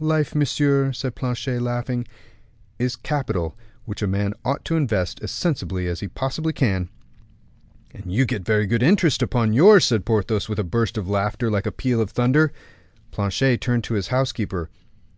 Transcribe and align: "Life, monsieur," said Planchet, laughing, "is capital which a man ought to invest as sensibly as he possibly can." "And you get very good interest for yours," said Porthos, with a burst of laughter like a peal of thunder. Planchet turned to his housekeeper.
"Life, 0.00 0.34
monsieur," 0.34 0.90
said 0.94 1.14
Planchet, 1.14 1.60
laughing, 1.60 2.08
"is 2.78 2.96
capital 2.96 3.54
which 3.84 4.00
a 4.00 4.06
man 4.06 4.32
ought 4.42 4.64
to 4.64 4.76
invest 4.78 5.20
as 5.20 5.30
sensibly 5.30 5.86
as 5.86 6.00
he 6.00 6.08
possibly 6.08 6.54
can." 6.54 6.88
"And 7.92 8.10
you 8.10 8.24
get 8.24 8.42
very 8.42 8.64
good 8.66 8.82
interest 8.82 9.22
for 9.30 9.44
yours," 9.46 9.84
said 9.84 10.06
Porthos, 10.06 10.48
with 10.48 10.58
a 10.58 10.64
burst 10.64 10.96
of 10.96 11.10
laughter 11.10 11.50
like 11.50 11.66
a 11.66 11.70
peal 11.72 12.00
of 12.00 12.10
thunder. 12.10 12.54
Planchet 13.10 13.60
turned 13.60 13.84
to 13.84 13.92
his 13.92 14.08
housekeeper. 14.08 14.70